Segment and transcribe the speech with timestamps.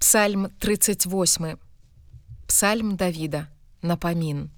[0.00, 1.56] Псальм 38.
[2.46, 3.46] Псальм Давіда.
[3.82, 4.50] Напамін.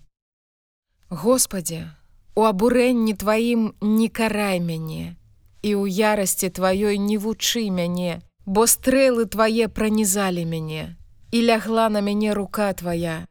[1.08, 1.87] Господі,
[2.34, 5.17] у абурэнні тваім не карай мяне,
[5.63, 10.95] і ў ярасці тваёй не вучы мяне, бо стрэлы твае пранізалі мяне,
[11.34, 13.27] і лягла на мяне рука твая.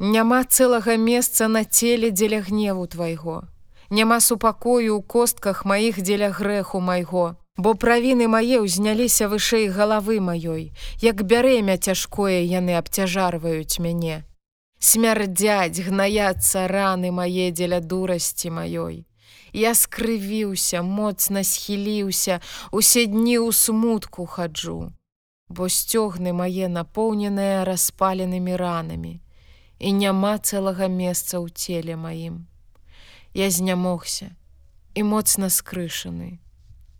[0.00, 3.44] Няма цэлага месца на целе дзеля гневу твайго.
[3.92, 10.72] Няма супакою ў костках маіх дзеля грэху майго, бо правіны мае ўзняліся вышэй галавы маёй,
[11.04, 14.24] як бярэмя цяжкое яны абцяжарваюць мяне.
[14.80, 19.04] Смярдзяць гнаяцца раны мае дзеля дурасці маёй.
[19.52, 22.40] Я скрывіўся, моцна схіліўся,
[22.72, 24.94] усе дні ў смутку хаджу,
[25.52, 29.14] бо сцёгны мае напоўненыя распаленымі ранамі,
[29.78, 32.46] і няма цэлага месца ў целе маім.
[33.34, 34.32] Я знямогся
[34.94, 36.38] і моцна скрышаны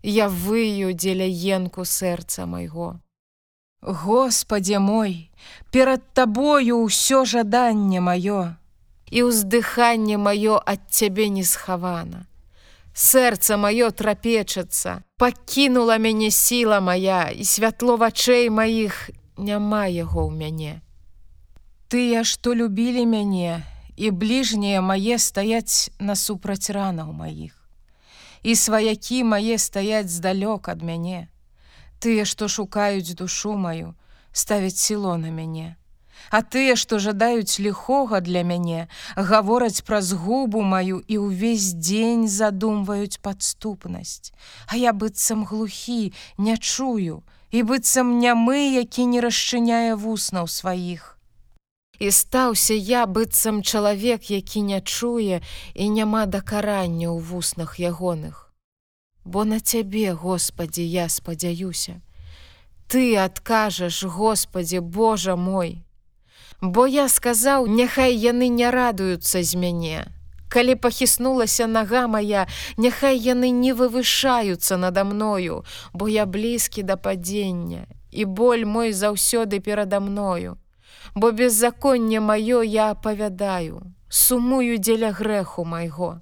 [0.03, 3.01] я выю дзеля енку сэрца майго.
[3.83, 5.31] Господе мой,
[5.73, 8.57] перад табою ўсё жаданне маё,
[9.09, 12.27] і ўздыханне маё ад цябе не схавана.
[12.93, 20.75] Сэрца маё трапечацца, пакінула мяне сіла моя і святло вачэй маіх няма яго ў мяне.
[21.89, 23.65] Тыя, што любілі мяне,
[23.97, 27.60] і бліжнія мае стаяць насупраць ранаў маіх
[28.43, 31.29] і сваякі мае стаяць здалёк ад мяне.
[32.01, 33.95] Тыя, што шукаюць душу маю,
[34.33, 35.77] ставяць сіло на мяне.
[36.31, 43.21] А тыя, што жадаюць ліхога для мяне, гавораць праз губу маю і ўвесь дзень задумваюць
[43.21, 44.33] падступнасць.
[44.69, 51.20] А я быццам глухі, не чую, і быццам нямы, які не расчыняе вуснаў сваіх
[52.01, 55.41] і стаўся я быццам чалавек, які не чуе
[55.75, 58.49] і няма дакарання ў вуснах ягоных.
[59.25, 62.01] Бо на цябе, Господі, я спадзяюся.
[62.89, 65.85] Ты адкажаш, Господі, Божа мой.
[66.61, 70.09] Бо я сказаў, няхай яны не радуюцца з мяне.
[70.49, 77.87] Калі пахіснулася нага моя, няхай яны не вывышаюцца надо мною, бо я блізкі да падзення,
[78.11, 80.57] і боль мой заўсёды перада мною
[81.15, 86.21] бо беззаконне маё я апавядаю, сумую дзеля грэху майго.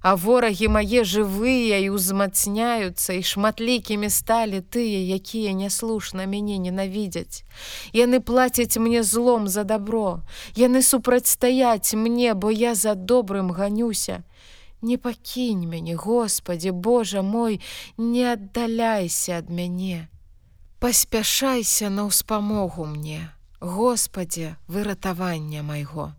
[0.00, 7.42] А ворагі мае жывыя і ўзмацняюцца і шматлікімі сталі тыя, якія няслушна мяне ненавідзяць.
[7.92, 10.22] Яны плацяць мне злом за добро.
[10.54, 14.22] Яны супрацьстаяць мне, бо я за добрым ганюся.
[14.82, 17.60] Не пакінь мяне, Господі, Божа мой,
[17.96, 20.06] не аддаляйся ад мяне.
[20.78, 23.34] Паспяшайся на ўспамогу мне.
[23.60, 26.12] Господе, выратавання майго.